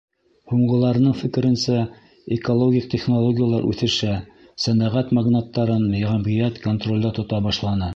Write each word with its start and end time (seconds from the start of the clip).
Һуңғыларының 0.51 1.11
фекеренсә, 1.19 1.77
экологик 2.37 2.89
технологиялар 2.95 3.69
үҫешә, 3.75 4.17
сәнәғәт 4.67 5.17
магнаттарын 5.21 5.89
йәмғиәт 6.05 6.61
контролдә 6.69 7.19
тота 7.23 7.49
башланы. 7.51 7.89